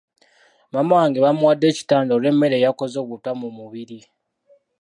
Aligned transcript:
Maama 0.71 0.93
wange 0.99 1.19
bamuwadde 1.25 1.65
ekitanda 1.69 2.11
olw'emmere 2.17 2.55
eyakoze 2.57 2.97
obutwa 3.03 3.31
mu 3.39 3.47
mubiri. 3.57 3.99